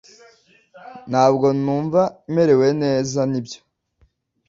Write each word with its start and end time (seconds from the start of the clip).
Ntabwo 1.11 1.47
numva 1.63 2.01
merewe 2.33 2.67
neza 2.83 3.19
nibyo 3.31 3.59